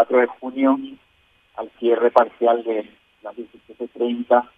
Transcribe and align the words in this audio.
4 0.00 0.20
de 0.20 0.26
junio 0.26 0.78
al 1.56 1.70
cierre 1.78 2.10
parcial 2.10 2.64
de 2.64 2.90
las 3.22 3.36
17.30 3.36 4.48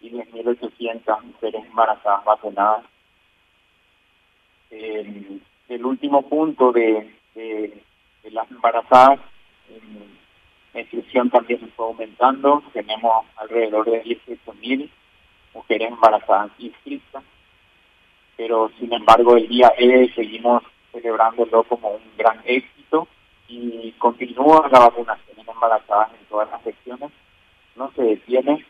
y 0.00 0.10
10.800 0.10 1.24
mujeres 1.24 1.66
embarazadas 1.66 2.24
vacunadas. 2.24 2.84
El, 4.70 5.42
el 5.68 5.84
último 5.84 6.22
punto 6.22 6.70
de, 6.70 7.12
de, 7.34 7.82
de 8.22 8.30
las 8.30 8.48
embarazadas, 8.52 9.18
también 11.12 11.64
está 11.64 11.82
aumentando, 11.82 12.62
tenemos 12.72 13.26
alrededor 13.36 13.84
de 13.90 14.04
18.000 14.04 14.88
mujeres 15.54 15.88
embarazadas 15.88 16.52
inscritas, 16.58 17.24
pero 18.36 18.70
sin 18.78 18.92
embargo 18.92 19.36
el 19.36 19.48
día 19.48 19.72
E 19.76 20.08
seguimos 20.14 20.62
celebrándolo 20.92 21.64
como 21.64 21.90
un 21.90 22.02
gran 22.16 22.40
éxito 22.44 23.08
y 23.48 23.92
continúa 23.98 24.68
la 24.70 24.78
vacunación 24.80 25.38
en 25.40 25.48
embarazadas 25.48 26.10
en 26.18 26.26
todas 26.26 26.48
las 26.50 26.62
secciones, 26.62 27.10
no 27.74 27.90
se 27.96 28.02
detiene 28.02 28.64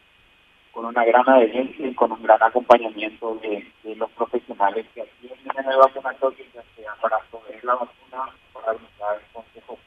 con 0.72 0.86
una 0.86 1.04
gran 1.04 1.28
adherencia 1.28 1.86
y 1.86 1.94
con 1.94 2.12
un 2.12 2.22
gran 2.22 2.42
acompañamiento 2.42 3.38
de, 3.42 3.66
de 3.82 3.96
los 3.96 4.10
profesionales 4.12 4.86
que 4.94 5.02
atienden 5.02 5.58
en 5.58 5.72
el 5.72 5.78
vacunatorio, 5.78 6.44
ya 6.54 6.62
sea 6.74 6.94
para 7.02 7.18
proveer 7.30 7.62
la 7.64 7.74
vacuna, 7.74 8.32
para 8.54 8.72
brindar 8.72 9.16
el 9.16 9.32
consejo 9.32 9.78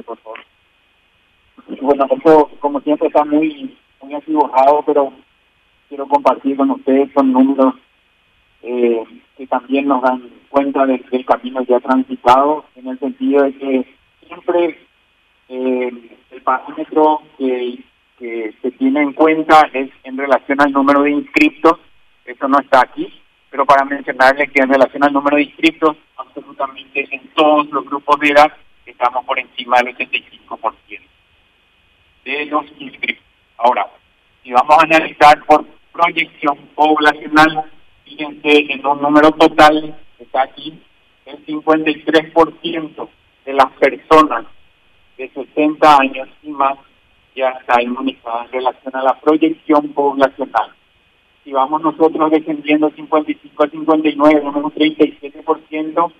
por 0.00 0.18
favor. 0.18 0.40
Bueno, 1.80 2.06
eso 2.10 2.50
como 2.60 2.80
siempre 2.80 3.01
está 3.12 3.24
muy 3.26 3.76
muy 4.00 4.14
acibojado, 4.14 4.82
pero 4.86 5.12
quiero 5.88 6.08
compartir 6.08 6.56
con 6.56 6.70
ustedes 6.70 7.12
son 7.12 7.32
números 7.32 7.74
eh, 8.62 9.04
que 9.36 9.46
también 9.46 9.86
nos 9.86 10.02
dan 10.02 10.30
cuenta 10.48 10.86
del, 10.86 11.04
del, 11.10 11.24
camino 11.26 11.62
ya 11.62 11.78
transitado, 11.80 12.64
en 12.74 12.88
el 12.88 12.98
sentido 12.98 13.44
de 13.44 13.52
que 13.54 13.86
siempre 14.26 14.78
eh, 15.48 15.92
el 16.30 16.42
parámetro 16.42 17.22
que, 17.36 17.78
que 18.18 18.54
se 18.62 18.70
tiene 18.72 19.02
en 19.02 19.12
cuenta 19.12 19.68
es 19.74 19.90
en 20.04 20.16
relación 20.16 20.60
al 20.62 20.72
número 20.72 21.02
de 21.02 21.10
inscriptos, 21.10 21.78
eso 22.24 22.48
no 22.48 22.58
está 22.60 22.80
aquí, 22.80 23.12
pero 23.50 23.66
para 23.66 23.84
mencionarles 23.84 24.50
que 24.50 24.62
en 24.62 24.70
relación 24.70 25.04
al 25.04 25.12
número 25.12 25.36
de 25.36 25.44
inscriptos, 25.44 25.96
absolutamente 26.16 27.06
en 27.10 27.28
todos 27.34 27.68
los 27.70 27.84
grupos 27.84 28.18
de 28.20 28.28
edad 28.28 28.52
estamos 28.86 29.24
por 29.26 29.38
encima 29.38 29.76
del 29.78 29.94
85% 29.96 31.11
de 32.24 32.46
los 32.46 32.64
inscriptos. 32.78 33.24
Ahora, 33.58 33.88
si 34.42 34.52
vamos 34.52 34.76
a 34.78 34.82
analizar 34.82 35.44
por 35.44 35.64
proyección 35.92 36.56
poblacional, 36.74 37.70
fíjense 38.04 38.72
en 38.72 38.86
un 38.86 39.02
número 39.02 39.30
total, 39.32 39.96
está 40.18 40.42
aquí, 40.42 40.80
el 41.26 41.44
53% 41.46 43.08
de 43.44 43.52
las 43.52 43.70
personas 43.72 44.46
de 45.16 45.28
60 45.28 45.98
años 45.98 46.28
y 46.42 46.50
más 46.50 46.78
ya 47.34 47.50
está 47.50 47.80
inmunizada 47.80 48.44
en 48.44 48.52
relación 48.52 48.96
a 48.96 49.02
la 49.02 49.20
proyección 49.20 49.92
poblacional. 49.92 50.72
Si 51.44 51.52
vamos 51.52 51.82
nosotros 51.82 52.30
descendiendo 52.30 52.90
55 52.90 53.64
a 53.64 53.68
59, 53.68 54.40
un 54.42 54.72
37%, 54.72 56.12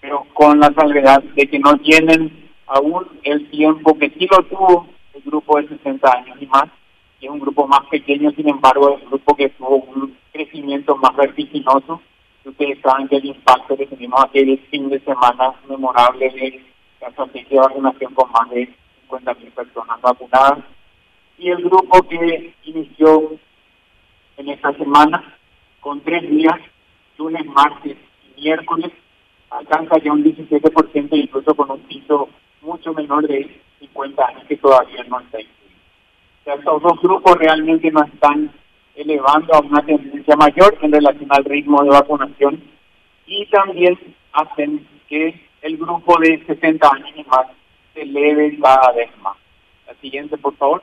pero 0.00 0.26
con 0.34 0.60
la 0.60 0.72
salvedad 0.72 1.22
de 1.22 1.46
que 1.48 1.58
no 1.58 1.76
tienen 1.78 2.50
aún 2.66 3.06
el 3.24 3.50
tiempo 3.50 3.98
que 3.98 4.10
sí 4.10 4.28
lo 4.30 4.44
tuvo 4.44 4.86
el 5.18 5.30
grupo 5.30 5.60
de 5.60 5.68
60 5.68 6.10
años 6.10 6.36
y 6.40 6.46
más, 6.46 6.66
y 7.20 7.26
es 7.26 7.30
un 7.30 7.40
grupo 7.40 7.66
más 7.66 7.84
pequeño, 7.90 8.30
sin 8.32 8.48
embargo, 8.48 8.96
es 8.96 9.02
un 9.02 9.10
grupo 9.10 9.34
que 9.34 9.48
tuvo 9.50 9.76
un 9.76 10.16
crecimiento 10.32 10.96
más 10.96 11.14
vertiginoso. 11.16 12.00
Ustedes 12.44 12.78
saben 12.80 13.08
que 13.08 13.16
el 13.16 13.26
impacto 13.26 13.76
que 13.76 13.86
tuvimos 13.86 14.24
aquel 14.24 14.58
fin 14.70 14.88
de 14.88 15.00
semana 15.00 15.54
memorable 15.68 16.30
de 16.30 16.64
la 17.00 17.08
estrategia 17.08 17.62
vacunación 17.62 18.14
con 18.14 18.30
más 18.30 18.48
de 18.50 18.68
50.000 19.08 19.52
personas 19.52 20.00
vacunadas. 20.00 20.58
Y 21.38 21.50
el 21.50 21.62
grupo 21.62 22.02
que 22.08 22.54
inició 22.64 23.36
en 24.36 24.48
esta 24.48 24.72
semana 24.74 25.36
con 25.80 26.00
tres 26.00 26.28
días, 26.30 26.58
lunes, 27.18 27.44
martes 27.46 27.96
y 28.24 28.40
miércoles, 28.40 28.92
alcanza 29.50 29.98
ya 29.98 30.12
un 30.12 30.24
17%, 30.24 31.08
incluso 31.12 31.54
con 31.54 31.70
un 31.70 31.80
piso 31.80 32.28
mucho 32.62 32.92
menor 32.94 33.26
de 33.26 33.60
50 33.80 34.26
años 34.26 34.44
que 34.48 34.56
todavía 34.56 35.04
no 35.04 35.20
está 35.20 35.40
incluido. 35.40 35.76
O 36.40 36.44
sea, 36.44 36.54
estos 36.54 36.82
dos 36.82 37.00
grupos 37.02 37.36
realmente 37.36 37.90
no 37.90 38.04
están 38.04 38.52
elevando 38.94 39.54
a 39.54 39.60
una 39.60 39.84
tendencia 39.84 40.36
mayor 40.36 40.76
en 40.82 40.92
relación 40.92 41.28
al 41.30 41.44
ritmo 41.44 41.82
de 41.82 41.90
vacunación 41.90 42.62
y 43.26 43.46
también 43.46 43.98
hacen 44.32 44.86
que 45.08 45.40
el 45.62 45.76
grupo 45.76 46.18
de 46.20 46.44
60 46.46 46.88
años 46.92 47.10
y 47.16 47.24
más 47.24 47.46
se 47.94 48.02
eleve 48.02 48.58
cada 48.60 48.92
vez 48.92 49.10
más. 49.22 49.36
La 49.86 49.94
siguiente, 50.00 50.36
por 50.38 50.54
favor. 50.56 50.82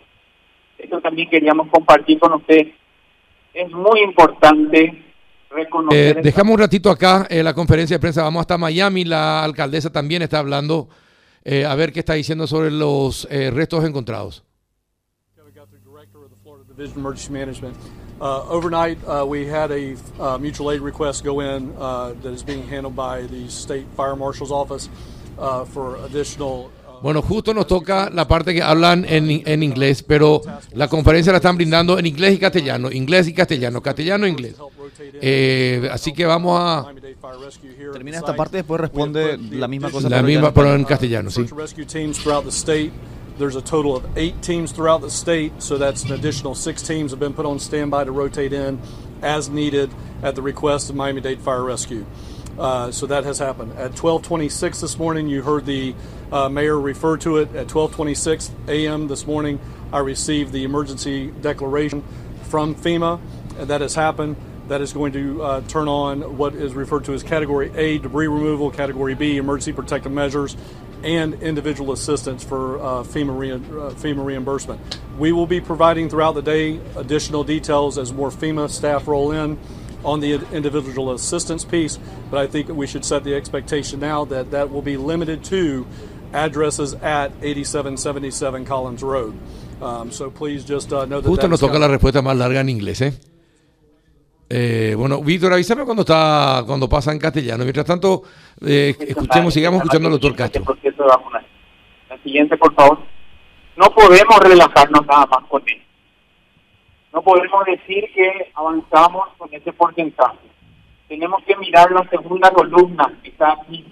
Esto 0.78 1.00
también 1.02 1.30
queríamos 1.30 1.68
compartir 1.70 2.20
con 2.20 2.34
ustedes. 2.34 2.74
Es 3.54 3.72
muy 3.72 4.02
importante 4.02 5.04
reconocer... 5.50 6.18
Eh, 6.18 6.22
dejamos 6.22 6.54
un 6.54 6.60
ratito 6.60 6.90
acá 6.90 7.26
eh, 7.30 7.44
la 7.44 7.54
conferencia 7.54 7.96
de 7.96 8.02
prensa, 8.02 8.24
vamos 8.24 8.42
hasta 8.42 8.58
Miami, 8.58 9.06
la 9.06 9.44
alcaldesa 9.44 9.92
también 9.92 10.22
está 10.22 10.40
hablando, 10.40 10.90
eh, 11.46 11.66
a 11.66 11.76
ver 11.76 11.94
qué 11.94 12.02
está 12.02 12.14
diciendo 12.14 12.48
sobre 12.48 12.72
los 12.72 13.28
restos 13.30 13.86
encontrados. 13.86 14.44
Division 16.76 17.00
Emergency 17.00 17.32
Management. 17.32 17.78
Uh, 18.20 18.44
overnight, 18.50 18.98
uh, 19.06 19.26
we 19.26 19.46
had 19.46 19.72
a 19.72 19.96
uh, 20.20 20.38
mutual 20.38 20.72
aid 20.72 20.82
request 20.82 21.24
go 21.24 21.40
in 21.40 21.74
that 21.76 22.34
is 22.34 22.44
being 22.44 22.68
handled 22.68 22.96
by 22.96 23.22
the 23.24 23.48
State 23.50 23.88
Fire 23.96 24.16
Marshal's 24.16 24.52
Office 24.52 24.90
for 25.38 25.96
additional. 26.06 26.72
Bueno, 27.06 27.22
justo 27.22 27.54
nos 27.54 27.68
toca 27.68 28.10
la 28.10 28.28
parte 28.28 28.52
que 28.52 28.64
hablan 28.64 29.06
en, 29.08 29.30
en, 29.46 29.62
inglés, 29.62 30.02
pero 30.02 30.42
la 30.74 30.88
conferencia 30.88 31.32
la 31.32 31.38
están 31.38 31.56
brindando 31.56 32.00
en 32.00 32.08
inglés 32.08 32.34
y 32.34 32.40
castellano, 32.40 32.92
inglés 32.92 33.28
y 33.28 33.34
castellano, 33.36 33.80
castellano 33.80 34.26
e 34.26 34.30
inglés. 34.30 34.56
Eh, 35.22 35.88
así 35.92 36.14
que 36.14 36.26
vamos 36.26 36.60
a... 36.60 36.92
Termina 37.94 38.18
esta 38.18 38.36
parte 38.36 38.58
y 38.58 38.62
después 38.62 38.82
responde 38.82 39.38
la 39.38 39.68
misma 39.68 39.92
cosa. 39.92 40.10
La 40.10 40.24
misma, 40.24 40.52
pero 40.52 40.74
en 40.74 40.84
castellano, 40.84 41.30
sí. 41.30 41.46
There's 43.38 43.58
a 43.58 43.62
total 43.62 43.98
of 43.98 44.06
eight 44.16 44.42
teams 44.42 44.72
throughout 44.72 45.02
the 45.02 45.10
state, 45.10 45.52
so 45.60 45.78
that's 45.78 46.06
an 46.06 46.14
additional 46.14 46.56
six 46.56 46.82
teams 46.82 47.12
have 47.12 47.20
been 47.20 47.34
put 47.34 47.46
on 47.46 47.60
standby 47.60 48.06
to 48.06 48.12
rotate 48.14 48.54
in 48.54 48.80
as 49.22 49.50
needed 49.50 49.92
at 50.24 50.36
the 50.36 50.42
request 50.42 50.90
of 50.90 50.96
Miami 50.96 51.20
Dade 51.20 51.42
Fire 51.42 51.66
Rescue. 51.66 52.06
Uh, 52.58 52.90
so 52.92 53.06
that 53.06 53.24
has 53.26 53.40
happened. 53.40 53.74
At 53.78 53.92
12:26 53.94 54.82
this 54.82 54.98
morning, 54.98 55.28
you 55.28 55.42
heard 55.42 55.66
the 55.66 55.94
uh, 56.32 56.48
mayor 56.50 56.80
refer 56.80 57.18
to 57.18 57.38
it. 57.38 57.54
At 57.56 57.68
12:26 57.68 58.52
a.m. 58.68 59.08
this 59.08 59.28
morning, 59.28 59.60
I 59.92 60.00
received 60.00 60.52
the 60.54 60.64
emergency 60.64 61.32
declaration 61.42 62.04
from 62.44 62.76
FEMA, 62.76 63.20
and 63.58 63.70
that 63.70 63.82
has 63.82 63.96
happened. 63.96 64.38
That 64.68 64.82
is 64.82 64.94
going 64.94 65.14
to 65.14 65.44
uh, 65.44 65.62
turn 65.68 65.88
on 65.88 66.38
what 66.38 66.56
is 66.56 66.74
referred 66.74 67.06
to 67.06 67.14
as 67.14 67.22
Category 67.22 67.72
A 67.76 68.00
debris 68.00 68.28
removal, 68.28 68.72
Category 68.72 69.14
B 69.14 69.38
emergency 69.38 69.74
protective 69.74 70.12
measures, 70.12 70.58
and 71.04 71.36
individual 71.36 71.92
assistance 71.92 72.44
for 72.44 72.80
uh, 72.80 73.04
FEMA, 73.04 73.38
re- 73.38 73.52
uh, 73.52 73.58
FEMA 73.92 74.26
reimbursement. 74.26 75.00
We 75.20 75.34
will 75.34 75.46
be 75.46 75.62
providing 75.62 76.10
throughout 76.10 76.34
the 76.34 76.42
day 76.42 76.80
additional 76.96 77.44
details 77.44 78.00
as 78.00 78.12
more 78.12 78.32
FEMA 78.32 78.70
staff 78.70 79.08
roll 79.08 79.32
in 79.32 79.60
on 80.06 80.20
the 80.22 80.34
individual 80.54 81.14
assistance 81.14 81.66
piece, 81.66 82.00
but 82.30 82.40
I 82.40 82.48
think 82.48 82.70
we 82.70 82.88
should 82.88 83.04
set 83.04 83.24
the 83.24 83.36
expectation 83.36 84.00
now 84.00 84.26
that 84.26 84.52
that 84.52 84.72
will 84.72 84.82
be 84.82 84.98
limited 84.98 85.44
to 85.46 85.86
addresses 86.34 86.94
at 86.96 87.32
8777 87.42 88.66
Collins 88.66 89.04
Road. 89.04 89.34
Um, 89.82 90.12
so 90.12 90.30
please 90.30 90.64
just 90.64 90.94
uh, 90.94 91.06
know 91.06 91.22
that 91.22 91.28
Justo 91.28 91.48
nos 91.48 91.60
toca 91.60 91.80
la 91.80 91.88
respuesta 91.88 92.22
más 92.22 92.38
larga 92.38 92.62
en 92.62 92.70
inglés, 92.70 93.02
¿eh? 93.02 93.14
Eh, 94.48 94.94
bueno, 94.96 95.22
Víctor, 95.22 95.52
avísame 95.54 95.86
cuando 95.86 96.02
está, 96.02 96.64
cuando 96.66 96.88
pasa 96.88 97.12
en 97.12 97.20
castellano. 97.20 97.64
Mientras 97.64 97.86
tanto, 97.86 98.24
eh, 98.66 98.96
escuchemos, 99.00 99.54
sigamos 99.54 99.80
escuchando 99.80 100.08
al 100.08 100.14
doctor 100.14 100.36
Castro. 100.36 100.64
La 102.10 102.18
siguiente, 102.24 102.56
por 102.58 102.74
favor. 102.76 103.00
No 103.76 103.88
podemos 103.90 104.40
relajarnos 104.40 105.06
nada 105.08 105.26
más 105.26 105.50
con 105.50 105.62
él. 105.68 105.85
No 107.16 107.22
podemos 107.22 107.64
decir 107.64 108.12
que 108.14 108.52
avanzamos 108.56 109.30
con 109.38 109.48
ese 109.54 109.72
porcentaje. 109.72 110.38
Tenemos 111.08 111.42
que 111.46 111.56
mirar 111.56 111.90
la 111.92 112.06
segunda 112.10 112.52
columna 112.52 113.10
que 113.24 113.30
está 113.30 113.54
aquí. 113.54 113.86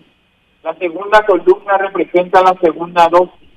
La 0.62 0.76
segunda 0.76 1.26
columna 1.26 1.78
representa 1.78 2.44
la 2.44 2.54
segunda 2.60 3.08
dosis. 3.08 3.50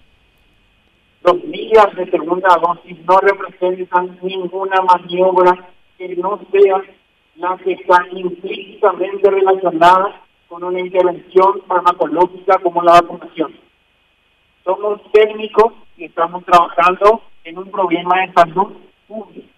Los 1.24 1.42
días 1.50 1.96
de 1.96 2.08
segunda 2.12 2.56
dosis 2.62 2.96
no 3.06 3.18
representan 3.18 4.16
ninguna 4.22 4.80
maniobra 4.82 5.68
que 5.98 6.14
no 6.14 6.38
sea 6.52 6.82
la 7.34 7.56
que 7.56 7.72
está 7.72 8.06
implícitamente 8.12 9.28
relacionada 9.28 10.20
con 10.46 10.62
una 10.62 10.78
intervención 10.78 11.60
farmacológica 11.66 12.60
como 12.60 12.84
la 12.84 13.00
vacunación. 13.00 13.52
somos 14.64 15.00
técnicos 15.10 15.72
y 15.96 16.04
estamos 16.04 16.44
trabajando 16.44 17.20
en 17.42 17.58
un 17.58 17.68
problema 17.72 18.20
de 18.20 18.32
salud 18.32 18.72
pública. 19.08 19.55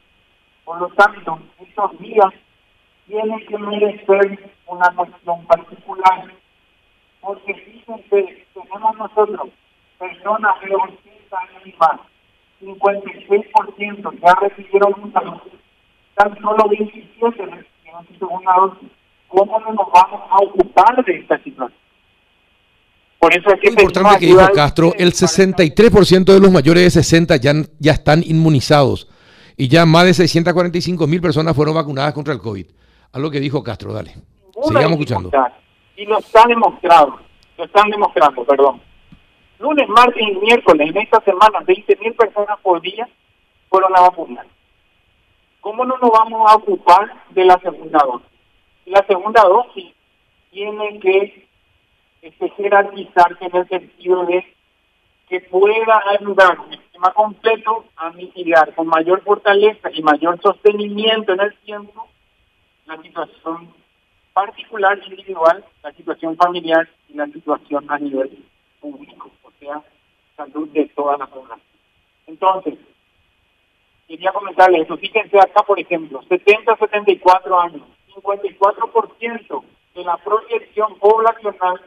Por 0.69 0.83
lo 0.83 0.89
tanto, 0.89 1.39
estos 1.67 1.99
días 1.99 2.31
tienen 3.07 3.41
que 3.47 3.57
merecer 3.57 4.53
una 4.67 4.95
cuestión 4.95 5.47
particular, 5.47 6.31
porque 7.23 7.55
fíjense, 7.55 8.45
tenemos 8.53 8.99
nosotros 8.99 9.49
personas 9.99 10.61
de 10.61 10.75
80 10.75 11.39
años 11.39 11.63
y 11.65 11.75
más, 11.79 12.01
56% 12.61 14.21
ya 14.21 14.35
recibieron 14.47 14.95
un 15.03 15.11
salud, 15.11 15.41
tan 16.15 16.39
solo 16.39 16.69
27 16.69 17.47
recibieron 17.47 18.07
su 18.09 18.19
segunda 18.19 18.53
dosis. 18.61 18.91
¿Cómo 19.29 19.59
no 19.61 19.73
nos 19.73 19.91
vamos 19.91 20.21
a 20.31 20.37
ocupar 20.37 21.03
de 21.03 21.17
esta 21.17 21.39
situación? 21.39 21.73
Por 23.19 23.35
eso 23.35 23.55
es 23.55 23.61
que 23.63 23.71
Muy 23.71 23.85
importante 23.85 24.19
que 24.19 24.27
dijo 24.27 24.53
Castro, 24.55 24.93
el 24.99 25.13
63% 25.15 26.25
de 26.25 26.41
los 26.41 26.53
mayores 26.53 26.85
de 26.85 26.91
60 26.91 27.37
ya, 27.37 27.55
ya 27.79 27.93
están 27.93 28.23
inmunizados 28.23 29.09
y 29.59 29.67
ya 29.67 29.85
más 29.85 30.05
de 30.05 30.15
645 30.15 31.07
mil 31.09 31.21
personas 31.21 31.55
fueron 31.55 31.75
vacunadas 31.75 32.15
contra 32.15 32.33
el 32.33 32.39
COVID. 32.39 32.65
A 33.13 33.19
lo 33.19 33.29
que 33.29 33.41
dijo 33.41 33.63
Castro, 33.63 33.93
dale. 33.93 34.15
Sigamos 34.63 34.93
escuchando. 34.93 35.31
Y 35.97 36.07
lo 36.07 36.19
está 36.19 36.47
demostrado, 36.47 37.19
lo 37.57 37.65
están 37.65 37.91
demostrando, 37.91 38.45
perdón. 38.45 38.81
Lunes, 39.59 39.89
martes 39.89 40.23
y 40.23 40.37
miércoles, 40.37 40.89
en 40.89 40.97
esta 40.99 41.21
semana, 41.23 41.59
20 41.67 41.97
mil 41.97 42.15
personas 42.15 42.57
por 42.63 42.81
día 42.81 43.09
fueron 43.69 43.97
a 43.97 44.03
vacunar. 44.03 44.47
¿Cómo 45.61 45.85
no 45.85 45.99
nos 45.99 46.11
vamos 46.11 46.49
a 46.49 46.55
ocupar 46.55 47.13
de 47.31 47.45
la 47.45 47.59
segunda 47.59 47.99
dosis? 48.07 48.29
La 48.87 49.05
segunda 49.09 49.43
dosis 49.43 49.93
tiene 50.53 51.01
que 51.01 51.49
este, 52.23 52.49
jerarquizarse 52.51 53.45
en 53.45 53.57
el 53.57 53.69
sentido 53.69 54.25
de 54.27 54.45
que 55.29 55.41
pueda 55.43 56.03
ayudar 56.11 56.59
un 56.59 56.71
sistema 56.71 57.13
completo 57.13 57.85
a 57.97 58.11
mitigar 58.11 58.75
con 58.75 58.87
mayor 58.87 59.23
fortaleza 59.23 59.91
y 59.93 60.03
mayor 60.03 60.41
sostenimiento 60.41 61.33
en 61.33 61.41
el 61.41 61.57
tiempo 61.59 62.09
la 62.87 63.01
situación 63.03 63.75
particular 64.33 64.99
individual, 65.05 65.65
la 65.83 65.93
situación 65.93 66.37
familiar 66.37 66.89
y 67.09 67.15
la 67.15 67.27
situación 67.27 67.85
a 67.89 67.99
nivel 67.99 68.45
público, 68.81 69.31
o 69.43 69.51
sea, 69.59 69.83
salud 70.37 70.69
de 70.69 70.87
toda 70.89 71.19
la 71.19 71.27
población. 71.27 71.61
Entonces, 72.27 72.79
quería 74.07 74.33
comentarles 74.33 74.83
eso. 74.83 74.97
Fíjense 74.97 75.39
acá, 75.39 75.63
por 75.63 75.79
ejemplo, 75.79 76.23
70 76.29 76.77
74 76.77 77.61
años, 77.61 77.83
54% 78.15 79.65
de 79.95 80.05
la 80.05 80.17
proyección 80.19 80.99
poblacional 80.99 81.81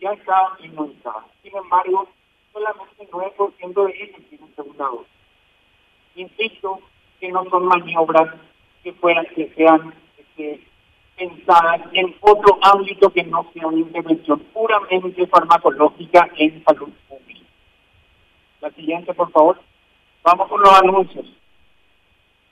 ya 0.00 0.12
está 0.12 0.56
inmunizada. 0.62 1.26
Sin 1.42 1.54
embargo, 1.54 2.08
solamente 2.52 3.02
el 3.02 3.10
9% 3.10 3.86
de 3.86 4.02
ellos 4.02 4.20
tienen 4.28 4.54
segunda 4.54 4.84
dosis. 4.86 5.06
Insisto 6.16 6.80
que 7.20 7.30
no 7.30 7.44
son 7.50 7.66
maniobras 7.66 8.34
que 8.82 8.92
fueran, 8.94 9.26
que 9.34 9.52
sean 9.54 9.94
este, 10.16 10.60
pensadas 11.16 11.82
en 11.92 12.14
otro 12.20 12.58
ámbito 12.62 13.10
que 13.10 13.22
no 13.24 13.46
sea 13.52 13.66
una 13.66 13.78
intervención 13.78 14.40
puramente 14.54 15.26
farmacológica 15.26 16.28
en 16.36 16.64
salud 16.64 16.90
pública. 17.08 17.46
La 18.60 18.70
siguiente, 18.70 19.14
por 19.14 19.30
favor. 19.30 19.60
Vamos 20.22 20.48
con 20.48 20.60
los 20.60 20.72
anuncios. 20.80 21.26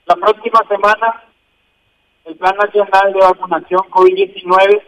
La 0.05 0.15
próxima 0.15 0.59
semana, 0.67 1.23
el 2.25 2.35
Plan 2.35 2.55
Nacional 2.57 3.13
de 3.13 3.19
Vacunación 3.19 3.81
COVID-19 3.91 4.81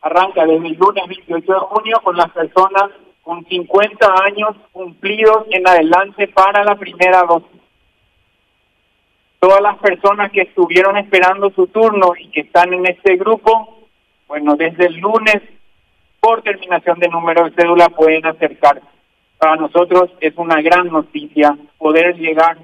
arranca 0.00 0.46
desde 0.46 0.68
el 0.68 0.74
lunes 0.74 1.04
28 1.06 1.52
de 1.52 1.58
junio 1.58 2.00
con 2.02 2.16
las 2.16 2.30
personas 2.30 2.90
con 3.28 3.44
50 3.44 4.06
años 4.24 4.56
cumplidos 4.72 5.44
en 5.50 5.68
adelante 5.68 6.28
para 6.28 6.64
la 6.64 6.76
primera 6.76 7.24
dosis. 7.28 7.60
Todas 9.38 9.60
las 9.60 9.76
personas 9.76 10.32
que 10.32 10.40
estuvieron 10.40 10.96
esperando 10.96 11.50
su 11.50 11.66
turno 11.66 12.14
y 12.18 12.30
que 12.30 12.40
están 12.40 12.72
en 12.72 12.86
este 12.86 13.16
grupo, 13.16 13.80
bueno, 14.28 14.56
desde 14.56 14.86
el 14.86 14.96
lunes, 14.96 15.42
por 16.20 16.40
terminación 16.40 17.00
de 17.00 17.08
número 17.08 17.44
de 17.44 17.50
cédula, 17.50 17.90
pueden 17.90 18.24
acercarse. 18.24 18.86
Para 19.36 19.56
nosotros 19.56 20.08
es 20.22 20.32
una 20.38 20.62
gran 20.62 20.88
noticia 20.88 21.54
poder 21.76 22.16
llegar 22.16 22.56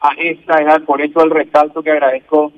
a 0.00 0.14
esta 0.18 0.60
edad, 0.60 0.82
por 0.82 1.00
eso 1.00 1.22
el 1.22 1.30
resalto 1.30 1.80
que 1.80 1.92
agradezco 1.92 2.50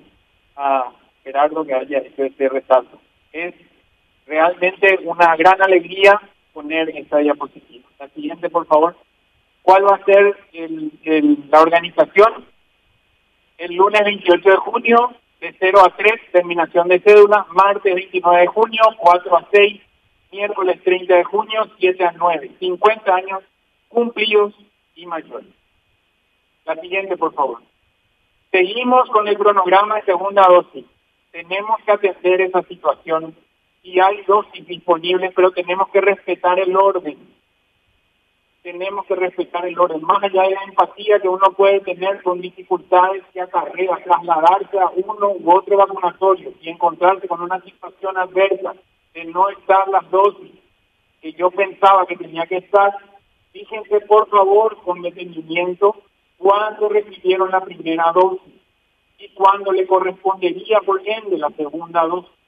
a 0.57 0.93
Gerardo 1.25 1.67
que 1.67 1.75
haya 1.75 1.99
hecho 1.99 2.25
este 2.25 2.49
resalto. 2.49 2.99
Es 3.35 3.55
realmente 4.27 4.99
una 5.05 5.37
gran 5.37 5.61
alegría 5.61 6.19
poner 6.53 6.91
esta 6.97 7.19
diapositiva. 7.19 7.89
La 7.99 8.09
siguiente, 8.09 8.49
por 8.51 8.67
favor. 8.67 8.97
¿Cuál 9.63 9.85
va 9.87 9.97
a 9.97 10.05
ser 10.05 10.37
la 11.51 11.61
organización? 11.61 12.47
El 13.59 13.75
lunes 13.75 14.03
28 14.03 14.49
de 14.49 14.57
junio, 14.57 15.15
de 15.41 15.55
0 15.59 15.81
a 15.85 15.97
3, 15.97 16.13
terminación 16.33 16.89
de 16.89 17.01
cédula. 17.01 17.47
Martes 17.51 17.95
29 17.95 18.41
de 18.41 18.47
junio, 18.47 18.83
4 18.99 19.37
a 19.37 19.49
6. 19.53 19.81
Miércoles 20.33 20.81
30 20.83 21.15
de 21.15 21.25
junio, 21.25 21.71
7 21.79 22.05
a 22.05 22.13
9. 22.13 22.51
50 22.59 23.15
años 23.15 23.43
cumplidos 23.89 24.55
y 24.95 25.07
mayores. 25.07 25.49
La 26.65 26.77
siguiente, 26.77 27.17
por 27.17 27.35
favor. 27.35 27.61
Seguimos 28.51 29.09
con 29.11 29.29
el 29.29 29.37
cronograma 29.37 29.97
de 29.97 30.03
segunda 30.03 30.43
dosis. 30.49 30.85
Tenemos 31.31 31.81
que 31.85 31.93
atender 31.93 32.41
esa 32.41 32.63
situación 32.63 33.37
y 33.83 33.99
hay 34.01 34.23
dosis 34.23 34.67
disponibles, 34.67 35.33
pero 35.35 35.51
tenemos 35.53 35.89
que 35.89 36.01
respetar 36.01 36.59
el 36.59 36.77
orden. 36.77 37.19
Tenemos 38.63 39.07
que 39.07 39.15
respetar 39.15 39.65
el 39.65 39.79
orden, 39.79 40.03
más 40.03 40.23
allá 40.23 40.43
de 40.43 40.51
la 40.51 40.65
empatía 40.65 41.19
que 41.19 41.29
uno 41.29 41.53
puede 41.57 41.81
tener 41.81 42.23
con 42.23 42.43
dificultades 42.43 43.23
que 43.33 43.41
acarrea 43.41 43.97
trasladarse 44.05 44.79
a 44.79 44.91
uno 44.91 45.31
u 45.31 45.51
otro 45.51 45.79
vacunatorio 45.79 46.53
y 46.61 46.69
encontrarse 46.69 47.27
con 47.27 47.41
una 47.41 47.61
situación 47.63 48.19
adversa 48.19 48.75
de 49.15 49.25
no 49.25 49.49
estar 49.49 49.89
las 49.89 50.11
dosis 50.11 50.53
que 51.23 51.33
yo 51.33 51.51
pensaba 51.51 52.05
que 52.05 52.17
tenía 52.17 52.45
que 52.47 52.59
estar. 52.59 52.93
Fíjense 53.53 54.01
por 54.03 54.29
favor 54.29 54.77
con 54.83 55.01
detenimiento 55.01 55.97
cuándo 56.37 56.91
recibieron 56.91 57.51
la 57.51 57.61
primera 57.63 58.13
dosis 58.13 58.55
y 59.19 59.29
cuándo 59.31 59.73
le 59.73 59.87
correspondería 59.87 60.81
por 60.81 61.01
ende 61.07 61.39
la 61.39 61.51
segunda 61.51 62.07
dosis. 62.07 62.40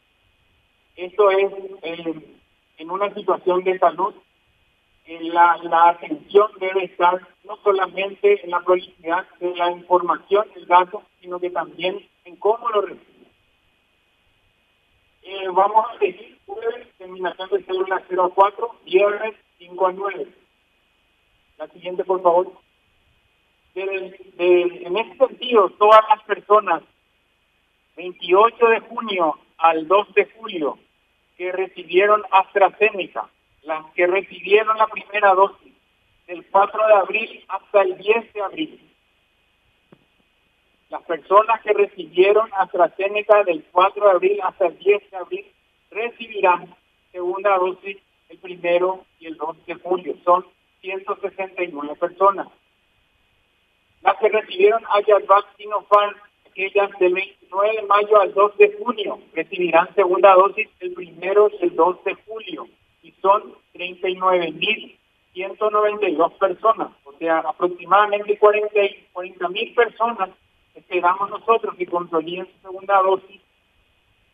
Esto 0.97 1.31
es 1.31 1.53
eh, 1.83 2.39
en 2.79 2.91
una 2.91 3.13
situación 3.15 3.65
de 3.65 3.79
salud, 3.79 4.15
la, 5.07 5.89
atención 5.89 6.51
debe 6.59 6.85
estar 6.85 7.21
no 7.45 7.57
solamente 7.59 8.45
en 8.45 8.51
la 8.51 8.61
prolicidad 8.61 9.27
de 9.41 9.55
la 9.57 9.71
información, 9.71 10.47
el 10.55 10.67
dato, 10.67 11.03
sino 11.21 11.39
que 11.41 11.51
también 11.51 12.07
en 12.25 12.37
cómo 12.37 12.69
lo 12.69 12.83
recibe. 12.83 13.07
Eh, 15.23 15.49
vamos 15.53 15.87
a 15.89 15.99
seguir 15.99 16.39
jueves, 16.47 16.89
terminación 16.99 17.49
de 17.51 17.65
célula 17.65 18.03
04, 18.09 18.77
viernes 18.85 19.35
5 19.59 19.87
a 19.87 19.93
9. 19.93 20.29
La 21.59 21.69
siguiente, 21.69 22.05
por 22.05 22.23
favor. 22.23 22.53
en 23.75 24.97
este 24.97 25.27
sentido, 25.27 25.71
todas 25.79 26.01
las 26.09 26.23
personas, 26.25 26.83
28 27.97 28.67
de 28.67 28.81
junio 28.81 29.39
al 29.63 29.87
2 29.87 30.15
de 30.15 30.25
julio 30.37 30.79
que 31.37 31.53
recibieron 31.53 32.23
AstraZeneca, 32.31 33.31
las 33.63 33.87
que 33.93 34.09
recibieron 34.09 34.77
la 34.77 34.89
primera 34.89 35.35
dosis 35.35 35.73
del 36.27 36.45
4 36.47 36.87
de 36.89 36.95
abril 36.95 37.45
hasta 37.49 37.83
el 37.83 37.97
10 37.97 38.33
de 38.33 38.43
abril. 38.43 38.91
Las 40.91 41.03
personas 41.03 41.63
que 41.63 41.73
recibieron 41.73 42.51
AstraZeneca 42.55 43.45
del 43.45 43.65
4 43.71 44.05
de 44.05 44.11
abril 44.11 44.41
hasta 44.43 44.67
el 44.67 44.79
10 44.79 45.11
de 45.11 45.17
abril 45.17 45.47
recibirán 45.91 46.75
segunda 47.13 47.57
dosis 47.57 47.99
el 48.31 48.39
primero 48.39 49.05
y 49.21 49.27
el 49.27 49.37
2 49.37 49.67
de 49.67 49.75
julio. 49.77 50.17
Son 50.25 50.45
169 50.81 51.95
personas. 51.97 52.49
Las 54.03 54.17
que 54.17 54.29
recibieron 54.29 54.83
Ayurveda 54.93 55.45
Sinopharm 55.57 56.17
aquellas 56.51 56.91
del 56.99 57.17
29 57.53 57.77
de 57.77 57.83
mayo 57.87 58.21
al 58.21 58.33
2 58.33 58.57
de 58.57 58.73
junio 58.79 59.19
recibirán 59.35 59.95
segunda 59.95 60.33
dosis 60.35 60.69
el 60.81 60.95
primero 60.95 61.51
y 61.51 61.59
el 61.65 61.77
2 61.77 62.05
de 62.05 62.15
julio 62.27 62.67
y 63.03 63.13
son 63.21 63.55
39.192 63.75 66.39
personas, 66.39 66.89
o 67.05 67.13
sea, 67.19 67.41
aproximadamente 67.41 68.39
40 68.39 69.49
mil 69.49 69.75
personas 69.75 70.31
esperamos 70.75 71.29
nosotros 71.29 71.75
que 71.77 71.85
consoliden 71.87 72.47
su 72.47 72.59
segunda 72.63 73.03
dosis 73.03 73.43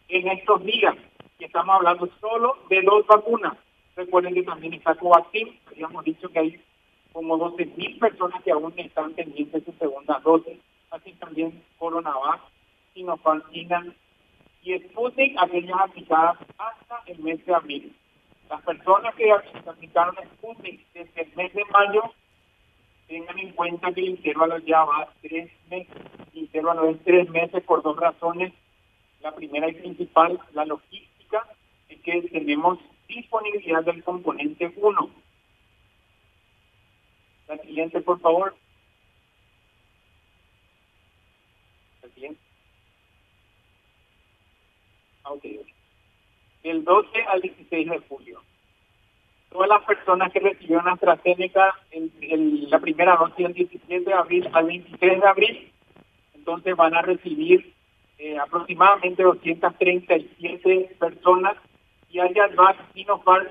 en 0.08 0.28
estos 0.28 0.64
días. 0.64 0.94
Y 1.40 1.44
estamos 1.44 1.74
hablando 1.76 2.08
solo 2.20 2.56
de 2.68 2.82
dos 2.82 3.04
vacunas. 3.06 3.56
Recuerden 3.96 4.34
que 4.34 4.44
también 4.44 4.74
está 4.74 4.94
Covaxin, 4.94 5.58
habíamos 5.66 6.04
dicho 6.04 6.28
que 6.28 6.38
hay 6.38 6.60
como 7.12 7.36
12 7.36 7.66
mil 7.76 7.98
personas 7.98 8.40
que 8.44 8.52
aún 8.52 8.72
están 8.76 9.12
pendientes 9.14 9.64
de 9.64 9.72
su 9.72 9.78
segunda 9.78 10.20
dosis 10.20 10.58
Sinopharm, 13.08 13.42
y 14.62 14.78
Sputnik, 14.78 15.36
aquellas 15.38 15.80
aplicadas 15.80 16.38
hasta 16.58 17.02
el 17.06 17.18
mes 17.20 17.44
de 17.46 17.54
abril. 17.54 17.96
las 18.50 18.62
personas 18.62 19.14
que 19.14 19.30
aplicaron 19.32 20.14
Sputnik 20.34 20.80
desde 20.92 21.22
el 21.22 21.36
mes 21.36 21.54
de 21.54 21.64
mayo 21.66 22.02
tengan 23.06 23.38
en 23.38 23.52
cuenta 23.52 23.92
que 23.92 24.00
el 24.00 24.08
intervalo 24.10 24.58
ya 24.58 24.84
va 24.84 25.08
tres 25.22 25.50
meses. 25.70 25.96
El 26.34 26.40
intervalo 26.40 26.90
es 26.90 27.02
tres 27.04 27.28
meses 27.30 27.62
por 27.64 27.82
dos 27.82 27.96
razones. 27.96 28.52
La 29.20 29.34
primera 29.34 29.68
y 29.68 29.74
principal, 29.74 30.38
la 30.52 30.64
logística, 30.64 31.46
es 31.88 32.00
que 32.00 32.22
tenemos 32.22 32.78
disponibilidad 33.08 33.84
del 33.84 34.04
componente 34.04 34.72
1. 34.76 35.10
La 37.48 37.58
siguiente, 37.58 38.00
por 38.02 38.20
favor. 38.20 38.54
La 42.02 42.08
siguiente. 42.10 42.48
Okay. 45.30 45.60
Del 46.62 46.84
12 46.84 47.22
al 47.30 47.40
16 47.40 47.90
de 47.90 47.98
julio 48.08 48.42
todas 49.50 49.68
las 49.68 49.84
personas 49.84 50.32
que 50.32 50.40
recibieron 50.40 50.88
AstraZeneca 50.88 51.74
en, 51.90 52.70
la 52.70 52.78
primera 52.78 53.16
dosis 53.16 53.38
del 53.38 53.54
17 53.54 54.04
de 54.04 54.12
abril 54.12 54.48
al 54.52 54.66
23 54.66 55.20
de 55.20 55.26
abril, 55.26 55.72
entonces 56.34 56.76
van 56.76 56.94
a 56.94 57.02
recibir 57.02 57.72
eh, 58.18 58.38
aproximadamente 58.38 59.22
237 59.22 60.96
personas 60.98 61.56
y 62.10 62.20
allá 62.20 62.48
más 62.56 62.76
Sinopharm, 62.94 63.48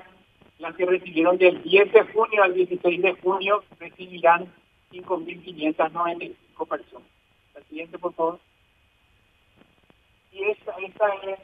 las 0.58 0.74
que 0.74 0.86
recibieron 0.86 1.38
del 1.38 1.62
10 1.62 1.92
de 1.92 2.02
junio 2.04 2.42
al 2.42 2.54
16 2.54 3.02
de 3.02 3.12
junio, 3.14 3.62
recibirán 3.78 4.52
5.595 4.92 6.68
personas. 6.68 7.08
La 7.54 7.62
siguiente, 7.62 7.98
por 7.98 8.12
favor. 8.14 8.40
Y 10.32 10.42
esta, 10.44 10.72
esta 10.78 11.08
es 11.26 11.38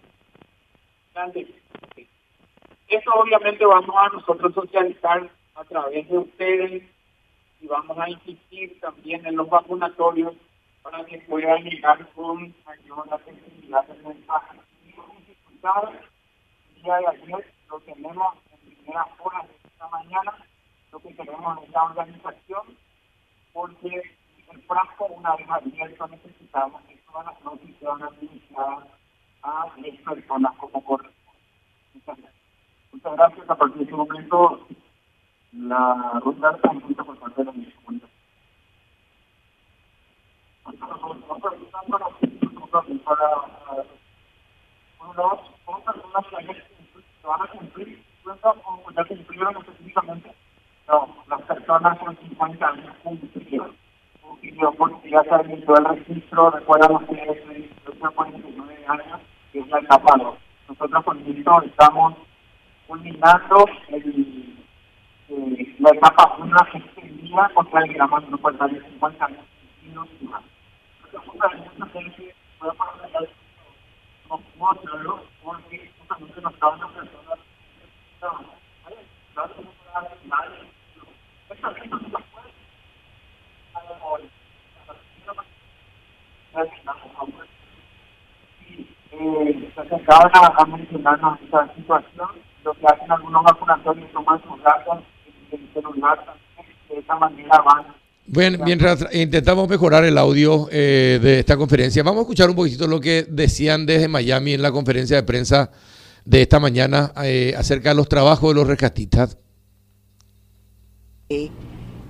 eso 2.89 3.11
obviamente 3.15 3.65
vamos 3.65 3.95
a 3.97 4.09
nosotros 4.09 4.53
socializar 4.53 5.31
a 5.55 5.65
través 5.65 6.09
de 6.09 6.19
ustedes 6.19 6.83
y 7.61 7.67
vamos 7.67 7.97
a 7.99 8.11
insistir 8.11 8.81
también 8.81 9.25
en 9.25 9.37
los 9.37 9.49
vacunatorios 9.49 10.35
para 10.83 11.05
que 11.07 11.19
puedan 11.19 11.63
llegar 11.63 12.07
con 12.13 12.55
mayor 12.67 13.09
accesibilidad 13.13 13.87
del 13.87 14.03
mensaje. 14.03 14.59
El 16.77 16.83
día 16.83 16.97
de 16.97 17.07
ayer 17.07 17.53
lo 17.71 17.81
tenemos 17.81 18.35
en 18.53 18.75
primera 18.75 19.07
hora 19.19 19.47
de 19.47 19.69
esta 19.69 19.89
mañana, 19.89 20.37
lo 20.93 20.99
que 20.99 21.15
tenemos 21.15 21.59
en 21.59 21.65
esta 21.65 21.85
organización, 21.85 22.77
porque 23.53 24.03
el 24.53 24.63
frasco 24.63 25.07
una 25.07 25.37
vez 25.37 25.49
abierto 25.49 26.09
necesitamos 26.09 26.83
que 26.83 26.97
todas 27.07 27.27
las 27.27 27.45
noticias 27.45 27.79
sean 27.81 28.03
administradas 28.03 28.89
a 29.43 29.71
10 29.77 30.01
personas 30.03 30.53
como 30.57 30.85
corresponde. 30.85 31.04
Gracias. 33.17 33.49
A 33.49 33.55
partir 33.55 33.79
de 33.79 33.85
este 33.85 33.95
momento, 33.95 34.67
la 35.53 36.21
ronda 36.25 36.51
está 36.51 37.05
por 37.05 37.19
parte 37.19 37.45
de 37.45 37.45
la 37.45 37.53
unos, 45.01 45.41
son 45.65 45.83
personas 45.85 46.27
que 46.27 47.29
van 47.29 47.43
a 47.43 47.47
cumplir, 47.47 48.03
ya 48.25 49.05
cumplieron 49.05 49.57
específicamente, 49.59 50.35
no, 50.89 51.17
las 51.29 51.43
personas 51.43 51.99
con 51.99 52.17
50 52.17 52.69
años 52.69 52.97
cumplieron. 53.05 53.77
Porque 54.21 55.11
ya 55.11 55.23
se 55.23 55.53
inició 55.53 55.77
el 55.77 55.85
registro, 55.85 56.51
recuerdan 56.51 56.97
ustedes, 56.97 57.49
el 57.49 57.71
49 58.13 58.87
años, 58.89 59.21
que 59.53 59.61
es 59.61 59.69
la 59.69 59.79
etapa 59.79 60.17
2. 60.19 60.35
Nosotros 60.69 61.05
con 61.05 61.19
esto 61.19 61.63
estamos 61.63 62.15
culminando 62.95 63.67
el, 63.89 64.57
eh, 65.29 65.77
la 65.81 65.91
etapa 65.91 66.37
1 66.39 66.57
que 66.71 66.79
extendía 66.79 67.51
contra 67.55 67.83
el 67.83 67.93
gramo 67.93 68.21
de 68.21 68.27
grupo 68.29 68.53
de 68.53 68.81
50 68.81 69.27
años 69.27 69.45
y 69.83 69.89
no 69.89 70.07
más. 70.31 70.43
No 71.13 71.89
se 89.97 90.05
a 90.57 90.65
mencionarnos 90.67 91.41
esta 91.41 91.75
situación 91.75 92.44
que 92.85 92.95
hacen 92.95 93.11
algunos 93.11 93.43
vacunatorios 93.45 94.13
toman 94.13 94.43
sus 94.43 94.63
datos 94.63 94.99
en 95.51 95.61
el 95.61 95.73
celular 95.73 96.19
de 96.89 96.99
esta 96.99 97.17
manera 97.17 97.63
van 97.65 97.87
Bueno, 98.27 98.59
mientras 98.65 99.07
intentamos 99.15 99.69
mejorar 99.69 100.05
el 100.05 100.19
audio 100.19 100.69
eh, 100.71 101.19
de 101.23 101.41
esta 101.41 101.57
conferencia, 101.57 102.03
vamos 102.03 102.21
a 102.21 102.23
escuchar 102.23 102.51
un 102.51 102.57
poquito 102.57 102.87
lo 102.87 103.01
que 103.01 103.27
decían 103.29 103.87
desde 103.87 104.09
Miami 104.09 104.55
en 104.55 104.63
la 104.63 104.73
conferencia 104.73 105.17
de 105.17 105.23
prensa 105.23 105.71
de 106.25 106.43
esta 106.43 106.61
mañana 106.61 107.13
eh, 107.23 107.55
acerca 107.57 107.91
de 107.91 107.95
los 107.95 108.09
trabajos 108.09 108.51
de 108.51 108.55
los 108.55 108.67
rescatistas. 108.67 109.39
Eh, 111.29 111.51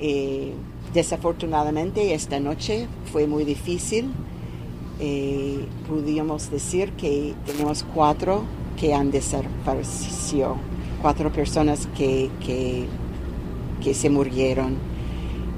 eh 0.00 0.52
desafortunadamente 0.92 2.14
esta 2.14 2.38
noche 2.38 2.86
fue 3.12 3.26
muy 3.26 3.44
difícil. 3.44 4.12
Eh, 5.00 5.66
pudimos 5.88 6.52
decir 6.52 6.92
que 6.92 7.34
tenemos 7.44 7.84
cuatro 7.92 8.44
que 8.78 8.94
han 8.94 9.10
desaparecido, 9.10 10.56
cuatro 11.02 11.32
personas 11.32 11.88
que, 11.96 12.30
que, 12.44 12.86
que 13.82 13.94
se 13.94 14.10
murieron. 14.10 14.76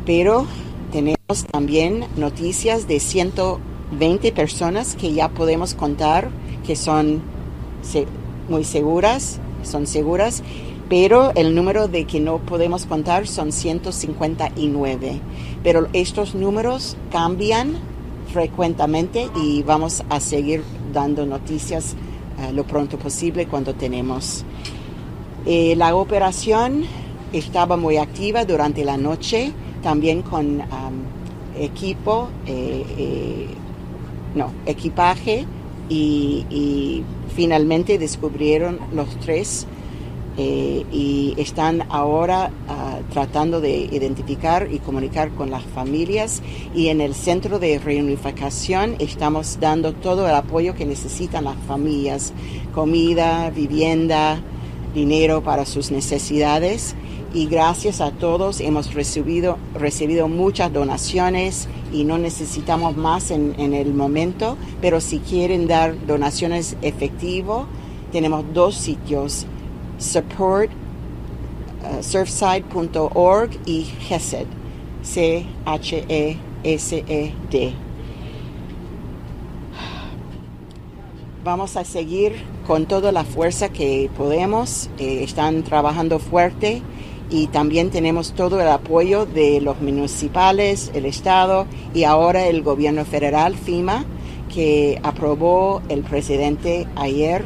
Pero 0.05 0.47
tenemos 0.93 1.45
también 1.51 2.07
noticias 2.17 2.87
de 2.87 3.01
120 3.01 4.33
personas 4.33 4.97
que 4.97 5.13
ya 5.13 5.29
podemos 5.29 5.75
contar 5.75 6.31
que 6.67 6.77
son 6.77 7.23
muy 8.49 8.65
seguras, 8.65 9.39
son 9.63 9.87
seguras, 9.87 10.43
pero 10.89 11.33
el 11.35 11.55
número 11.55 11.89
de 11.89 12.05
que 12.05 12.21
no 12.21 12.39
podemos 12.39 12.87
contar 12.87 13.27
son 13.27 13.53
159. 13.53 15.21
Pero 15.63 15.89
estos 15.93 16.35
números 16.35 16.97
cambian 17.11 17.75
frecuentemente 18.33 19.29
y 19.37 19.63
vamos 19.63 20.03
a 20.11 20.21
seguir 20.21 20.63
dando 20.93 21.27
noticias 21.27 21.97
eh, 22.39 22.53
lo 22.53 22.65
pronto 22.65 22.99
posible 22.99 23.47
cuando 23.47 23.75
tenemos. 23.75 24.45
Eh, 25.45 25.75
la 25.77 25.95
operación 25.95 26.85
estaba 27.33 27.77
muy 27.77 27.97
activa 27.97 28.45
durante 28.45 28.85
la 28.85 28.97
noche, 28.97 29.53
también 29.83 30.23
con 30.23 30.63
equipo, 31.59 32.29
eh, 32.47 33.47
no, 34.35 34.53
equipaje 34.67 35.47
y, 35.89 37.03
finalmente 37.35 37.99
descubrieron 37.99 38.79
los 38.95 39.09
tres 39.21 39.67
eh, 40.39 40.87
y 40.91 41.35
están 41.37 41.83
ahora 41.91 42.51
ah, 42.67 42.86
tratando 43.13 43.61
de 43.61 43.77
identificar 43.77 44.69
y 44.71 44.79
comunicar 44.79 45.31
con 45.31 45.51
las 45.51 45.63
familias. 45.63 46.43
Y 46.75 46.89
en 46.89 47.01
el 47.01 47.15
centro 47.15 47.59
de 47.59 47.79
reunificación 47.79 48.97
estamos 48.99 49.59
dando 49.61 49.93
todo 49.93 50.27
el 50.29 50.35
apoyo 50.35 50.75
que 50.75 50.87
necesitan 50.87 51.45
las 51.45 51.57
familias, 51.67 52.33
comida, 52.75 53.51
vivienda, 53.51 54.41
dinero 54.95 55.43
para 55.43 55.67
sus 55.67 55.91
necesidades. 55.91 56.95
Y 57.35 57.47
gracias 57.47 58.01
a 58.01 58.13
todos 58.13 58.61
hemos 58.61 58.95
recibido, 58.95 59.59
recibido 59.75 60.29
muchas 60.29 60.73
donaciones 60.73 61.69
y 61.93 62.05
no 62.05 62.19
necesitamos 62.19 62.97
más 62.97 63.31
en, 63.31 63.55
en 63.59 63.75
el 63.75 63.93
momento, 63.93 64.57
pero 64.81 65.01
si 65.01 65.19
quieren 65.19 65.67
dar 65.67 66.07
donaciones 66.07 66.77
efectivo, 66.83 67.67
tenemos 68.11 68.45
dos 68.55 68.75
sitios 68.77 69.47
support 69.99 70.71
uh, 71.91 72.03
surfside.org 72.03 73.51
y 73.65 73.87
CHESED, 74.09 74.47
C-H-E-S-E-D. 75.03 75.47
Vamos 81.45 81.77
a 81.77 81.85
seguir 81.85 82.33
con 82.67 82.87
toda 82.87 83.13
la 83.13 83.23
fuerza 83.25 83.69
que 83.69 84.11
podemos. 84.17 84.91
Eh, 84.99 85.23
están 85.23 85.63
trabajando 85.63 86.19
fuerte 86.19 86.83
y 87.31 87.47
también 87.49 87.91
tenemos 87.91 88.33
todo 88.33 88.61
el 88.61 88.69
apoyo 88.69 89.27
de 89.27 89.61
los 89.61 89.81
municipales, 89.81 90.91
el 90.95 91.07
Estado 91.07 91.67
y 91.95 92.05
ahora 92.05 92.47
el 92.47 92.63
gobierno 92.63 93.05
federal, 93.05 93.55
FIMA, 93.55 94.05
que 94.53 95.01
aprobó 95.03 95.83
el 95.89 96.03
presidente 96.03 96.87
ayer 96.97 97.45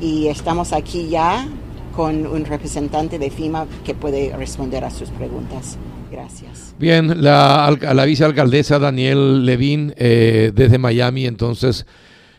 y 0.00 0.26
estamos 0.28 0.72
aquí 0.72 1.08
ya 1.08 1.48
con 1.96 2.26
un 2.26 2.44
representante 2.44 3.18
de 3.18 3.30
FIMA 3.30 3.66
que 3.84 3.94
puede 3.94 4.36
responder 4.36 4.84
a 4.84 4.90
sus 4.90 5.08
preguntas. 5.08 5.78
Gracias. 6.12 6.74
Bien, 6.78 7.22
la, 7.22 7.76
la 7.80 8.04
vicealcaldesa 8.04 8.78
Daniel 8.78 9.46
Levin 9.46 9.94
eh, 9.96 10.52
desde 10.54 10.78
Miami, 10.78 11.26
entonces, 11.26 11.86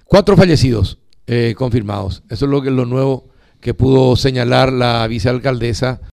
cuatro 0.06 0.38
fallecidos 0.38 1.00
eh, 1.26 1.56
confirmados. 1.58 2.24
Eso 2.30 2.46
es 2.46 2.52
lo 2.52 2.62
que 2.62 2.70
lo 2.70 2.86
nuevo 2.86 3.30
que 3.60 3.74
pudo 3.74 4.16
señalar 4.16 4.72
la 4.72 5.08
vicealcaldesa 5.08 6.02